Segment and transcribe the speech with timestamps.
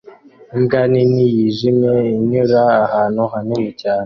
[0.57, 3.99] Imbwa nini yijimye inyura ahantu hanini cyane